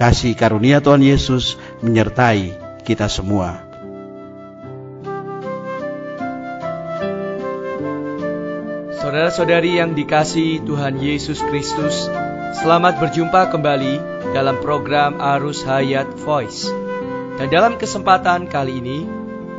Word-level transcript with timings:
Kasih 0.00 0.32
karunia 0.32 0.80
Tuhan 0.80 1.04
Yesus 1.04 1.60
menyertai 1.84 2.56
kita 2.88 3.04
semua. 3.12 3.60
Saudara-saudari 8.96 9.76
yang 9.76 9.92
dikasih 9.92 10.64
Tuhan 10.64 11.04
Yesus 11.04 11.44
Kristus, 11.44 12.08
selamat 12.64 12.96
berjumpa 12.96 13.52
kembali 13.52 14.00
dalam 14.32 14.56
program 14.64 15.20
Arus 15.20 15.68
Hayat 15.68 16.08
Voice. 16.24 16.72
Dan 17.36 17.52
dalam 17.52 17.76
kesempatan 17.76 18.48
kali 18.48 18.80
ini, 18.80 19.04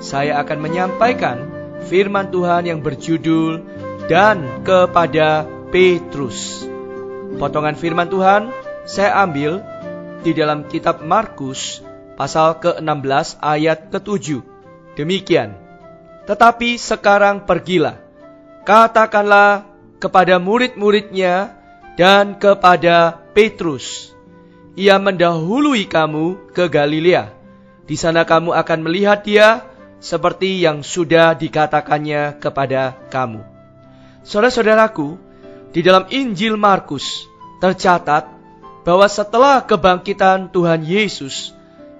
saya 0.02 0.42
akan 0.42 0.58
menyampaikan 0.58 1.38
firman 1.86 2.34
Tuhan 2.34 2.66
yang 2.66 2.82
berjudul 2.82 3.62
dan 4.10 4.66
kepada 4.66 5.46
Petrus. 5.70 6.66
Potongan 7.38 7.78
firman 7.78 8.10
Tuhan 8.10 8.50
saya 8.90 9.22
ambil 9.22 9.71
di 10.22 10.38
dalam 10.38 10.70
kitab 10.70 11.02
Markus 11.02 11.82
pasal 12.16 12.62
ke-16 12.62 13.42
ayat 13.42 13.90
ke-7. 13.90 14.46
Demikian. 14.94 15.58
Tetapi 16.30 16.78
sekarang 16.78 17.50
pergilah 17.50 17.98
katakanlah 18.62 19.66
kepada 19.98 20.38
murid-muridnya 20.38 21.58
dan 21.98 22.38
kepada 22.38 23.22
Petrus, 23.34 24.14
ia 24.78 24.98
mendahului 25.02 25.86
kamu 25.90 26.54
ke 26.54 26.70
Galilea. 26.70 27.34
Di 27.86 27.98
sana 28.00 28.24
kamu 28.24 28.56
akan 28.56 28.80
melihat 28.86 29.26
dia 29.26 29.68
seperti 30.02 30.64
yang 30.64 30.82
sudah 30.82 31.36
dikatakannya 31.36 32.40
kepada 32.42 32.96
kamu. 33.12 33.44
Saudara-saudaraku, 34.26 35.18
di 35.74 35.82
dalam 35.82 36.08
Injil 36.10 36.58
Markus 36.58 37.26
tercatat 37.62 38.41
bahwa 38.82 39.06
setelah 39.06 39.62
kebangkitan 39.62 40.50
Tuhan 40.50 40.82
Yesus, 40.82 41.54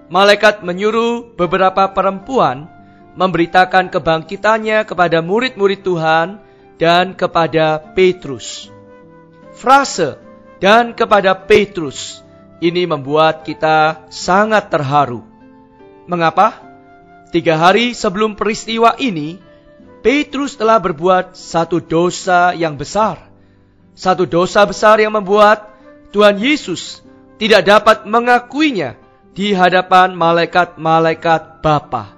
malaikat 0.10 0.66
menyuruh 0.66 1.38
beberapa 1.38 1.88
perempuan 1.94 2.68
memberitakan 3.16 3.92
kebangkitannya 3.92 4.88
kepada 4.88 5.20
murid-murid 5.20 5.84
Tuhan 5.84 6.40
dan 6.80 7.14
kepada 7.14 7.80
Petrus. 7.94 8.72
Frase 9.52 10.18
dan 10.64 10.96
kepada 10.96 11.36
Petrus 11.36 12.24
ini 12.64 12.88
membuat 12.88 13.44
kita 13.44 14.08
sangat 14.14 14.72
terharu. 14.72 15.26
Mengapa? 16.08 16.62
Tiga 17.32 17.56
hari 17.56 17.96
sebelum 17.96 18.36
peristiwa 18.36 18.96
ini, 19.00 19.40
Petrus 20.04 20.60
telah 20.60 20.82
berbuat 20.82 21.38
satu 21.38 21.80
dosa 21.80 22.52
yang 22.58 22.76
besar. 22.76 23.22
Satu 23.96 24.26
dosa 24.26 24.66
besar 24.66 25.00
yang 25.00 25.14
membuat 25.16 25.71
Tuhan 26.12 26.38
Yesus 26.40 27.00
tidak 27.40 27.68
dapat 27.68 27.98
mengakuinya 28.08 29.00
di 29.32 29.56
hadapan 29.56 30.14
malaikat-malaikat 30.14 31.64
Bapa. 31.64 32.14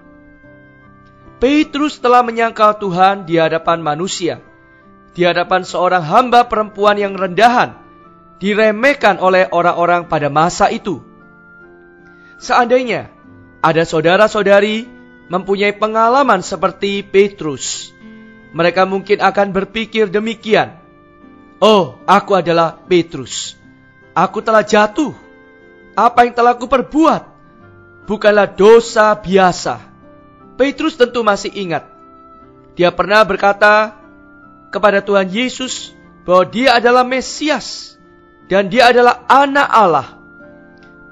Petrus 1.38 2.02
telah 2.02 2.26
menyangkal 2.26 2.82
Tuhan 2.82 3.30
di 3.30 3.38
hadapan 3.38 3.80
manusia 3.84 4.42
di 5.14 5.22
hadapan 5.22 5.62
seorang 5.62 6.02
hamba 6.04 6.50
perempuan 6.50 6.98
yang 6.98 7.14
rendahan, 7.14 7.78
diremehkan 8.42 9.22
oleh 9.22 9.46
orang-orang 9.54 10.10
pada 10.10 10.28
masa 10.28 10.74
itu. 10.74 11.06
Seandainya 12.42 13.14
ada 13.62 13.86
saudara-saudari 13.86 14.90
mempunyai 15.30 15.78
pengalaman 15.78 16.42
seperti 16.42 17.06
Petrus, 17.06 17.94
mereka 18.52 18.90
mungkin 18.90 19.22
akan 19.22 19.54
berpikir 19.54 20.10
demikian. 20.10 20.82
Oh, 21.64 21.96
aku 22.10 22.36
adalah 22.36 22.76
Petrus. 22.90 23.56
Aku 24.14 24.46
telah 24.46 24.62
jatuh. 24.62 25.14
Apa 25.94 26.26
yang 26.26 26.34
telah 26.34 26.58
aku 26.58 26.66
perbuat 26.66 27.34
bukanlah 28.06 28.50
dosa 28.50 29.14
biasa. 29.18 29.82
Petrus 30.58 30.98
tentu 30.98 31.26
masih 31.26 31.50
ingat. 31.54 31.86
Dia 32.74 32.90
pernah 32.90 33.22
berkata 33.26 33.98
kepada 34.74 35.02
Tuhan 35.02 35.30
Yesus 35.30 35.94
bahwa 36.26 36.50
dia 36.50 36.78
adalah 36.78 37.06
Mesias 37.06 37.98
dan 38.50 38.70
dia 38.70 38.90
adalah 38.90 39.26
anak 39.30 39.70
Allah. 39.70 40.08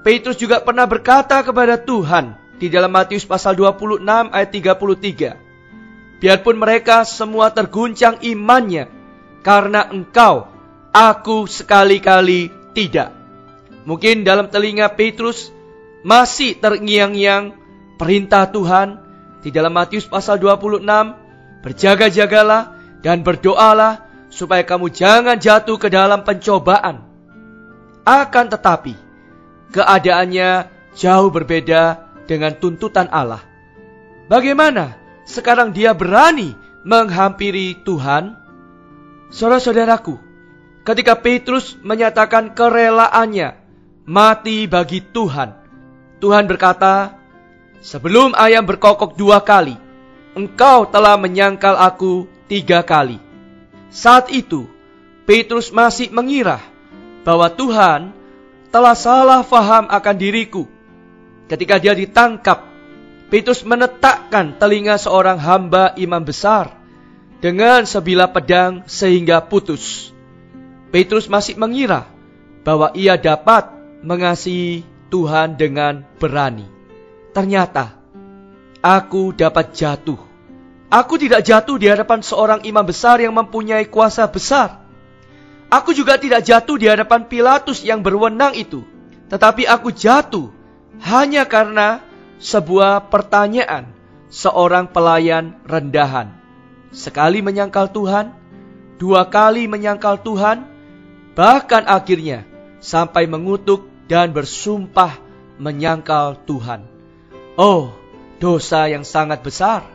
Petrus 0.02 0.34
juga 0.34 0.58
pernah 0.58 0.86
berkata 0.86 1.38
kepada 1.46 1.78
Tuhan 1.78 2.34
di 2.58 2.66
dalam 2.66 2.90
Matius 2.90 3.22
pasal 3.22 3.54
26 3.54 4.02
ayat 4.34 4.50
33. 4.50 6.18
Biarpun 6.22 6.56
mereka 6.58 7.02
semua 7.02 7.50
terguncang 7.50 8.18
imannya 8.22 8.86
karena 9.42 9.90
engkau, 9.90 10.46
aku 10.94 11.50
sekali-kali 11.50 12.61
tidak. 12.72 13.12
Mungkin 13.88 14.22
dalam 14.22 14.48
telinga 14.52 14.90
Petrus 14.92 15.52
masih 16.02 16.58
terngiang-ngiang 16.58 17.54
perintah 17.96 18.50
Tuhan 18.50 18.98
di 19.42 19.50
dalam 19.54 19.74
Matius 19.74 20.06
pasal 20.06 20.38
26. 20.38 20.82
Berjaga-jagalah 21.62 22.74
dan 23.06 23.22
berdoalah 23.22 24.02
supaya 24.32 24.66
kamu 24.66 24.90
jangan 24.90 25.38
jatuh 25.38 25.78
ke 25.78 25.86
dalam 25.86 26.26
pencobaan. 26.26 27.06
Akan 28.02 28.50
tetapi, 28.50 28.98
keadaannya 29.70 30.66
jauh 30.98 31.30
berbeda 31.30 32.10
dengan 32.26 32.56
tuntutan 32.58 33.06
Allah. 33.14 33.42
Bagaimana 34.26 34.98
sekarang 35.22 35.70
dia 35.70 35.94
berani 35.94 36.54
menghampiri 36.82 37.78
Tuhan? 37.86 38.34
Saudara-saudaraku, 39.30 40.18
ketika 40.82 41.14
Petrus 41.18 41.78
menyatakan 41.82 42.54
kerelaannya 42.54 43.58
mati 44.06 44.66
bagi 44.66 45.02
Tuhan, 45.02 45.54
Tuhan 46.18 46.46
berkata, 46.46 47.18
Sebelum 47.82 48.38
ayam 48.38 48.62
berkokok 48.62 49.18
dua 49.18 49.42
kali, 49.42 49.74
engkau 50.38 50.86
telah 50.86 51.18
menyangkal 51.18 51.74
aku 51.74 52.30
tiga 52.46 52.86
kali. 52.86 53.18
Saat 53.90 54.30
itu, 54.30 54.70
Petrus 55.26 55.74
masih 55.74 56.14
mengira 56.14 56.62
bahwa 57.26 57.50
Tuhan 57.50 58.14
telah 58.70 58.94
salah 58.94 59.42
faham 59.42 59.90
akan 59.90 60.16
diriku. 60.16 60.70
Ketika 61.50 61.82
dia 61.82 61.90
ditangkap, 61.98 62.62
Petrus 63.34 63.66
menetakkan 63.66 64.54
telinga 64.62 64.94
seorang 64.94 65.42
hamba 65.42 65.90
imam 65.98 66.22
besar 66.22 66.70
dengan 67.42 67.82
sebilah 67.82 68.30
pedang 68.30 68.86
sehingga 68.86 69.42
putus. 69.42 70.11
Petrus 70.92 71.26
masih 71.26 71.56
mengira 71.56 72.04
bahwa 72.62 72.92
ia 72.92 73.16
dapat 73.16 73.72
mengasihi 74.04 74.84
Tuhan 75.08 75.56
dengan 75.56 76.04
berani. 76.20 76.68
Ternyata, 77.32 77.96
aku 78.84 79.32
dapat 79.32 79.72
jatuh 79.72 80.32
Aku 80.92 81.16
tidak 81.16 81.40
jatuh 81.40 81.80
di 81.80 81.88
hadapan 81.88 82.20
seorang 82.20 82.60
imam 82.68 82.84
besar 82.84 83.16
yang 83.16 83.32
mempunyai 83.32 83.88
kuasa 83.88 84.28
besar. 84.28 84.84
Aku 85.72 85.96
juga 85.96 86.20
tidak 86.20 86.44
jatuh 86.44 86.76
di 86.76 86.84
hadapan 86.84 87.24
Pilatus 87.32 87.80
yang 87.80 88.04
berwenang 88.04 88.52
itu. 88.52 88.84
Tetapi 89.32 89.64
aku 89.64 89.88
jatuh 89.88 90.52
hanya 91.00 91.48
karena 91.48 92.04
sebuah 92.36 93.08
pertanyaan 93.08 93.88
seorang 94.28 94.92
pelayan 94.92 95.56
rendahan. 95.64 96.28
Sekali 96.92 97.40
menyangkal 97.40 97.88
Tuhan, 97.88 98.36
dua 99.00 99.32
kali 99.32 99.64
menyangkal 99.64 100.20
Tuhan, 100.20 100.71
bahkan 101.32 101.84
akhirnya 101.88 102.44
sampai 102.82 103.30
mengutuk 103.30 103.88
dan 104.10 104.34
bersumpah 104.34 105.16
menyangkal 105.56 106.36
Tuhan. 106.44 106.84
Oh, 107.56 107.94
dosa 108.42 108.88
yang 108.88 109.06
sangat 109.06 109.44
besar. 109.44 109.86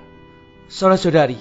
Saudara-saudari, 0.67 1.39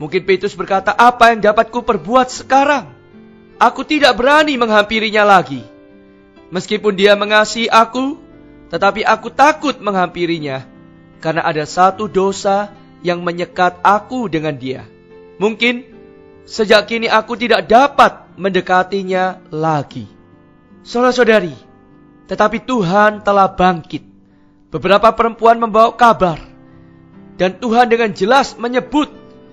mungkin 0.00 0.24
Petrus 0.24 0.56
berkata, 0.56 0.92
apa 0.92 1.32
yang 1.32 1.40
dapat 1.44 1.68
ku 1.72 1.84
perbuat 1.84 2.28
sekarang? 2.32 2.92
Aku 3.60 3.86
tidak 3.86 4.18
berani 4.18 4.58
menghampirinya 4.58 5.22
lagi. 5.24 5.62
Meskipun 6.50 6.92
dia 6.94 7.14
mengasihi 7.14 7.70
aku, 7.70 8.18
tetapi 8.68 9.06
aku 9.06 9.30
takut 9.30 9.78
menghampirinya 9.78 10.66
karena 11.22 11.46
ada 11.46 11.64
satu 11.64 12.10
dosa 12.10 12.74
yang 13.00 13.22
menyekat 13.22 13.80
aku 13.80 14.26
dengan 14.28 14.56
dia. 14.56 14.84
Mungkin 15.38 15.84
sejak 16.44 16.88
kini 16.90 17.08
aku 17.08 17.38
tidak 17.38 17.64
dapat 17.68 18.23
mendekatinya 18.34 19.42
lagi. 19.50 20.06
Saudara-saudari, 20.84 21.54
tetapi 22.28 22.62
Tuhan 22.62 23.24
telah 23.24 23.48
bangkit. 23.48 24.04
Beberapa 24.74 25.14
perempuan 25.14 25.56
membawa 25.62 25.94
kabar, 25.94 26.42
dan 27.38 27.54
Tuhan 27.58 27.86
dengan 27.86 28.10
jelas 28.10 28.58
menyebut 28.58 29.10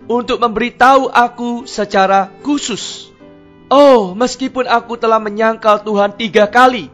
untuk 0.10 0.42
memberitahu 0.42 1.14
aku 1.14 1.70
secara 1.70 2.34
khusus. 2.42 3.14
Oh, 3.72 4.18
meskipun 4.18 4.68
aku 4.68 5.00
telah 5.00 5.22
menyangkal 5.22 5.86
Tuhan 5.86 6.18
tiga 6.18 6.50
kali, 6.50 6.92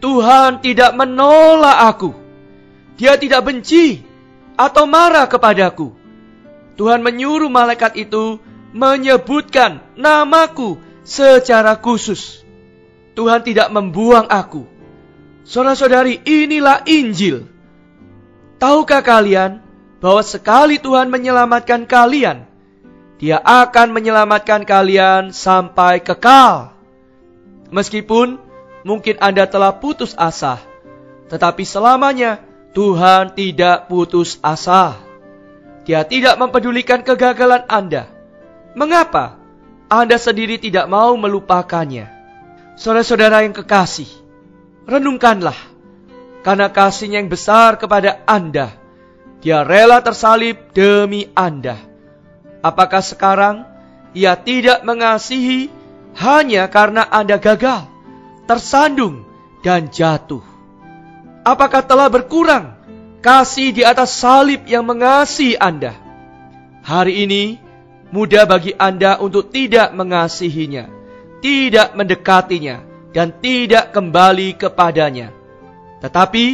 Tuhan 0.00 0.64
tidak 0.64 0.96
menolak 0.96 1.90
aku. 1.92 2.10
Dia 2.96 3.20
tidak 3.20 3.44
benci 3.44 4.00
atau 4.56 4.88
marah 4.88 5.28
kepadaku. 5.28 5.92
Tuhan 6.80 7.04
menyuruh 7.04 7.52
malaikat 7.52 7.96
itu 8.00 8.40
menyebutkan 8.72 9.84
namaku 9.96 10.80
secara 11.06 11.78
khusus. 11.78 12.42
Tuhan 13.14 13.46
tidak 13.46 13.70
membuang 13.70 14.26
aku. 14.26 14.66
Saudara-saudari, 15.46 16.20
inilah 16.26 16.82
Injil. 16.84 17.46
Tahukah 18.58 19.00
kalian 19.00 19.62
bahwa 20.02 20.20
sekali 20.26 20.82
Tuhan 20.82 21.08
menyelamatkan 21.08 21.86
kalian, 21.86 22.44
Dia 23.16 23.40
akan 23.40 23.96
menyelamatkan 23.96 24.68
kalian 24.68 25.32
sampai 25.32 26.04
kekal. 26.04 26.76
Meskipun 27.72 28.36
mungkin 28.84 29.16
Anda 29.24 29.48
telah 29.48 29.72
putus 29.80 30.12
asa, 30.20 30.60
tetapi 31.32 31.64
selamanya 31.64 32.44
Tuhan 32.76 33.32
tidak 33.32 33.88
putus 33.88 34.36
asa. 34.44 35.00
Dia 35.88 36.04
tidak 36.04 36.36
mempedulikan 36.36 37.00
kegagalan 37.00 37.64
Anda. 37.72 38.10
Mengapa 38.76 39.45
Anda 39.86 40.18
sendiri 40.18 40.58
tidak 40.58 40.90
mau 40.90 41.14
melupakannya? 41.14 42.10
Saudara-saudara 42.74 43.46
yang 43.46 43.54
kekasih, 43.54 44.10
renungkanlah 44.84 45.56
karena 46.42 46.68
kasihnya 46.70 47.22
yang 47.22 47.30
besar 47.30 47.80
kepada 47.80 48.20
Anda 48.26 48.86
dia 49.46 49.62
rela 49.62 50.00
tersalib 50.00 50.74
demi 50.74 51.28
Anda. 51.36 51.78
Apakah 52.64 52.98
sekarang 52.98 53.62
ia 54.16 54.34
tidak 54.34 54.82
mengasihi 54.82 55.70
hanya 56.18 56.66
karena 56.66 57.06
Anda 57.06 57.38
gagal, 57.38 57.86
tersandung, 58.48 59.22
dan 59.60 59.92
jatuh? 59.92 60.42
Apakah 61.46 61.84
telah 61.86 62.10
berkurang 62.10 62.74
kasih 63.22 63.70
di 63.70 63.86
atas 63.86 64.18
salib 64.18 64.66
yang 64.66 64.82
mengasihi 64.82 65.54
Anda? 65.60 65.94
Hari 66.82 67.22
ini 67.22 67.62
mudah 68.10 68.44
bagi 68.46 68.74
Anda 68.76 69.18
untuk 69.18 69.50
tidak 69.50 69.94
mengasihinya, 69.94 70.90
tidak 71.42 71.94
mendekatinya, 71.94 72.82
dan 73.10 73.32
tidak 73.40 73.96
kembali 73.96 74.58
kepadanya. 74.60 75.32
Tetapi 76.04 76.46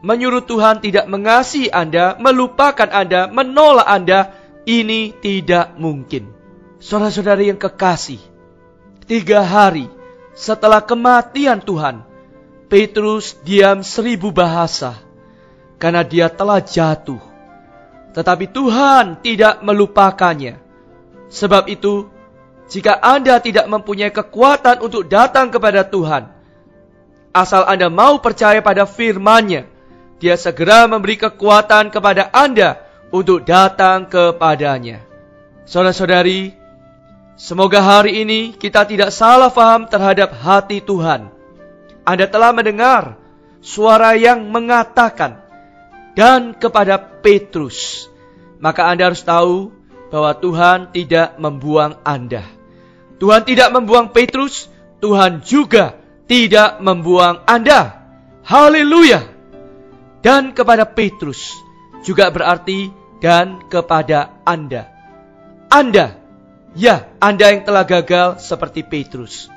menyuruh 0.00 0.44
Tuhan 0.44 0.80
tidak 0.80 1.06
mengasihi 1.06 1.68
Anda, 1.68 2.16
melupakan 2.16 2.88
Anda, 2.88 3.28
menolak 3.28 3.86
Anda, 3.86 4.20
ini 4.64 5.12
tidak 5.20 5.76
mungkin. 5.76 6.32
Saudara-saudari 6.80 7.52
yang 7.52 7.60
kekasih, 7.60 8.20
tiga 9.04 9.44
hari 9.44 9.92
setelah 10.32 10.80
kematian 10.80 11.60
Tuhan, 11.60 12.00
Petrus 12.70 13.36
diam 13.42 13.82
seribu 13.82 14.30
bahasa 14.30 14.96
karena 15.76 16.06
dia 16.06 16.30
telah 16.30 16.62
jatuh. 16.62 17.18
Tetapi 18.14 18.46
Tuhan 18.48 19.20
tidak 19.20 19.60
melupakannya. 19.60 20.69
Sebab 21.30 21.70
itu, 21.70 22.10
jika 22.66 22.98
Anda 22.98 23.38
tidak 23.38 23.70
mempunyai 23.70 24.10
kekuatan 24.10 24.82
untuk 24.82 25.06
datang 25.06 25.54
kepada 25.54 25.86
Tuhan, 25.86 26.26
asal 27.30 27.66
Anda 27.66 27.86
mau 27.86 28.18
percaya 28.18 28.58
pada 28.62 28.82
firman-Nya, 28.86 29.66
dia 30.18 30.34
segera 30.34 30.90
memberi 30.90 31.16
kekuatan 31.16 31.94
kepada 31.94 32.28
Anda 32.34 32.82
untuk 33.14 33.46
datang 33.46 34.10
kepadanya. 34.10 35.02
Saudara-saudari, 35.66 36.50
semoga 37.38 37.78
hari 37.78 38.26
ini 38.26 38.50
kita 38.54 38.86
tidak 38.86 39.14
salah 39.14 39.54
faham 39.54 39.86
terhadap 39.86 40.34
hati 40.34 40.82
Tuhan. 40.82 41.30
Anda 42.02 42.26
telah 42.26 42.50
mendengar 42.50 43.18
suara 43.62 44.18
yang 44.18 44.50
mengatakan, 44.50 45.38
dan 46.18 46.58
kepada 46.58 46.98
Petrus, 46.98 48.10
maka 48.58 48.90
Anda 48.90 49.14
harus 49.14 49.22
tahu 49.22 49.79
bahwa 50.10 50.34
Tuhan 50.36 50.90
tidak 50.90 51.38
membuang 51.38 51.98
Anda. 52.02 52.42
Tuhan 53.22 53.46
tidak 53.46 53.70
membuang 53.70 54.10
Petrus, 54.10 54.66
Tuhan 54.98 55.40
juga 55.46 55.96
tidak 56.26 56.82
membuang 56.82 57.46
Anda. 57.46 58.02
Haleluya! 58.44 59.40
dan 60.20 60.52
kepada 60.52 60.84
Petrus 60.84 61.56
juga 62.04 62.28
berarti 62.32 62.92
dan 63.20 63.60
kepada 63.68 64.40
Anda. 64.44 64.88
Anda, 65.68 66.16
ya 66.76 67.08
Anda 67.20 67.52
yang 67.52 67.64
telah 67.64 67.84
gagal 67.84 68.40
seperti 68.40 68.84
Petrus. 68.84 69.48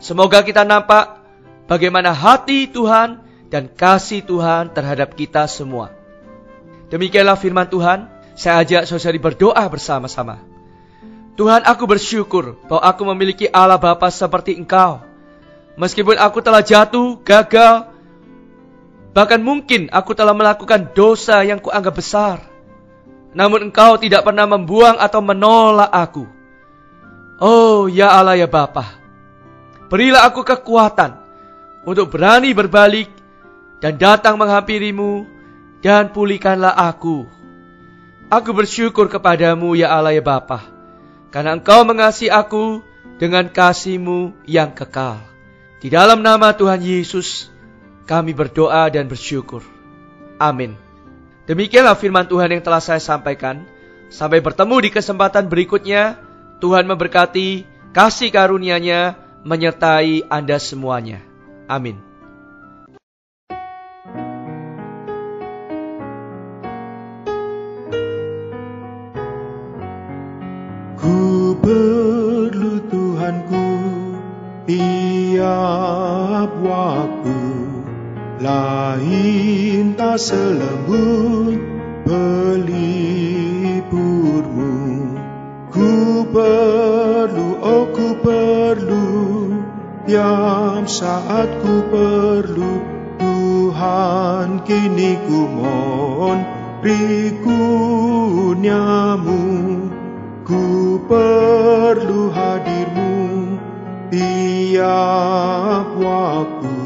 Semoga 0.00 0.40
kita 0.44 0.64
nampak 0.64 1.20
bagaimana 1.68 2.12
hati 2.12 2.68
Tuhan 2.68 3.20
dan 3.52 3.68
kasih 3.68 4.24
Tuhan 4.24 4.72
terhadap 4.72 5.12
kita 5.12 5.44
semua. 5.48 5.92
Demikianlah 6.88 7.36
firman 7.40 7.68
Tuhan, 7.68 8.08
saya 8.38 8.64
ajak 8.64 8.88
saudari 8.88 9.20
berdoa 9.20 9.64
bersama-sama. 9.68 10.40
Tuhan 11.36 11.64
aku 11.64 11.88
bersyukur 11.88 12.60
bahwa 12.68 12.82
aku 12.84 13.02
memiliki 13.08 13.48
Allah 13.48 13.80
Bapa 13.80 14.12
seperti 14.12 14.56
engkau. 14.56 15.00
Meskipun 15.80 16.20
aku 16.20 16.44
telah 16.44 16.60
jatuh, 16.60 17.16
gagal, 17.24 17.92
Bahkan 19.12 19.40
mungkin 19.44 19.92
aku 19.92 20.16
telah 20.16 20.32
melakukan 20.32 20.88
dosa 20.96 21.44
yang 21.44 21.60
kuanggap 21.60 21.94
besar. 22.00 22.36
Namun 23.36 23.68
engkau 23.68 24.00
tidak 24.00 24.24
pernah 24.24 24.48
membuang 24.48 24.96
atau 24.96 25.20
menolak 25.20 25.92
aku. 25.92 26.24
Oh 27.40 27.88
ya 27.88 28.12
Allah 28.12 28.40
ya 28.40 28.48
Bapa, 28.48 28.88
berilah 29.92 30.24
aku 30.24 30.44
kekuatan 30.44 31.16
untuk 31.84 32.12
berani 32.12 32.54
berbalik 32.54 33.10
dan 33.82 33.98
datang 34.00 34.40
menghampirimu 34.40 35.28
dan 35.84 36.08
pulihkanlah 36.12 36.72
aku. 36.72 37.28
Aku 38.32 38.56
bersyukur 38.56 39.12
kepadamu 39.12 39.76
ya 39.76 39.92
Allah 39.92 40.16
ya 40.16 40.24
Bapa, 40.24 40.64
karena 41.28 41.52
engkau 41.52 41.84
mengasihi 41.84 42.32
aku 42.32 42.80
dengan 43.20 43.44
kasihmu 43.52 44.32
yang 44.48 44.72
kekal. 44.72 45.20
Di 45.84 45.92
dalam 45.92 46.24
nama 46.24 46.56
Tuhan 46.56 46.80
Yesus, 46.80 47.52
kami 48.08 48.32
berdoa 48.32 48.88
dan 48.88 49.04
bersyukur. 49.04 49.60
Amin. 50.40 50.80
Demikianlah 51.44 51.92
firman 51.92 52.24
Tuhan 52.24 52.56
yang 52.56 52.64
telah 52.64 52.80
saya 52.80 53.04
sampaikan. 53.04 53.68
Sampai 54.08 54.40
bertemu 54.40 54.88
di 54.88 54.88
kesempatan 54.88 55.52
berikutnya. 55.52 56.16
Tuhan 56.56 56.88
memberkati, 56.88 57.68
kasih 57.92 58.32
karunia-Nya 58.32 59.12
menyertai 59.44 60.24
Anda 60.32 60.56
semuanya. 60.56 61.20
Amin. 61.68 62.11
Ku 71.02 71.58
perlu 71.58 72.78
Tuhanku 72.86 73.66
tiap 74.70 76.46
waktu. 76.62 77.42
Lain 78.38 79.98
tak 79.98 80.22
selembut 80.22 81.58
pelipurmu. 82.06 82.78
Ku 85.74 86.22
perlu, 86.30 87.58
oh 87.58 87.90
ku 87.90 88.14
perlu 88.22 89.02
Tiap 90.06 90.86
saat 90.86 91.50
ku 91.66 91.82
perlu. 91.90 92.78
Tuhan 93.18 94.62
kini 94.62 95.18
ku 95.26 95.50
mohon 95.50 96.42
Rikuniamu 96.82 98.02
Ku 100.52 101.00
perlu 101.08 102.28
hadirmu 102.28 103.56
Tiap 104.12 105.96
waktu. 105.96 106.76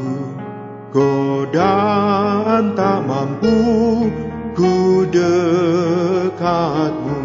Godaan 0.95 2.71
tak 2.79 3.03
mampu 3.03 4.07
ku 4.55 5.03
dekatmu. 5.11 7.19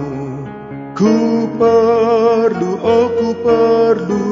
Ku 0.99 1.47
perlu, 1.55 2.75
oh 2.83 3.07
ku 3.23 3.39
perlu 3.39 4.27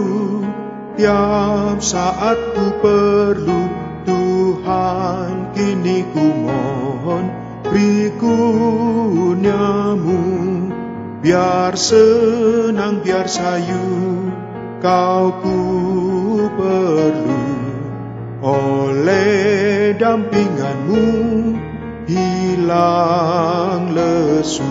Tiap 0.98 1.78
saat 1.78 2.58
ku 2.58 2.74
perlu 2.82 3.70
Tuhan 4.02 5.54
kini 5.54 6.02
ku 6.10 6.26
mohon 6.42 7.30
Beri 7.70 8.10
kurniamu 8.18 10.29
Biar 11.20 11.76
senang, 11.76 13.04
biar 13.04 13.28
sayu 13.28 14.32
Kau 14.80 15.36
ku 15.44 15.60
perlu 16.56 17.44
oleh 18.40 19.92
dampinganmu 20.00 21.04
hilang 22.08 23.92
lesu. 23.92 24.64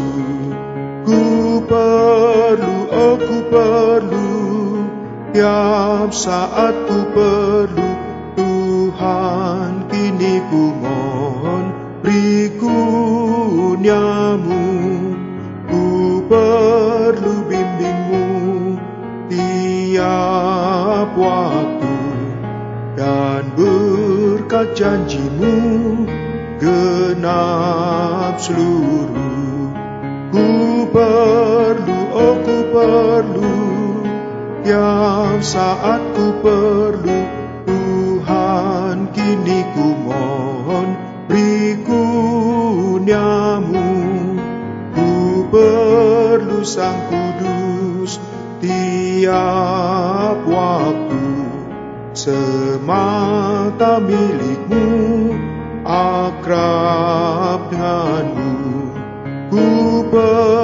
Ku 1.06 1.62
perlu, 1.70 2.76
oh 2.90 3.16
ku 3.22 3.38
perlu, 3.54 4.34
tiap 5.30 6.10
saat 6.10 6.74
ku 6.90 6.98
perlu 7.14 7.79
perlu 16.30 17.50
bimbingmu 17.50 18.78
tiap 19.26 21.10
waktu 21.18 21.98
Dan 22.94 23.58
berkat 23.58 24.78
janjimu 24.78 25.58
genap 26.62 28.38
seluruh. 28.38 29.74
Ku 30.30 30.46
perlu, 30.94 32.00
oh 32.14 32.38
perlu 32.46 33.58
Tiap 34.62 35.42
saat 35.42 36.02
ku 36.14 36.30
perlu 36.46 37.39
Sang 46.60 47.08
Kudus 47.08 48.20
tiap 48.60 50.44
waktu 50.44 51.28
semata 52.12 54.04
milikmu 54.04 55.32
akrab 55.88 57.72
denganmu. 57.72 58.52
Ku 59.48 59.68
ber 60.12 60.59